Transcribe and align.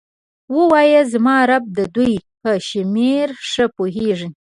ووایه 0.55 1.01
زما 1.13 1.37
رب 1.49 1.63
د 1.77 1.79
دوی 1.95 2.13
په 2.41 2.51
شمیر 2.67 3.27
ښه 3.51 3.65
پوهیږي. 3.75 4.29